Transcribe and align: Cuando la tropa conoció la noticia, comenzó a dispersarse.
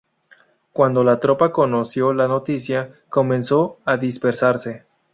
Cuando 0.73 1.03
la 1.03 1.19
tropa 1.19 1.51
conoció 1.51 2.11
la 2.11 2.27
noticia, 2.27 2.91
comenzó 3.11 3.77
a 3.85 3.97
dispersarse. 3.97 4.85